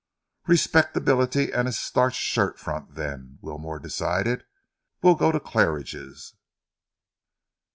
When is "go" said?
5.13-5.31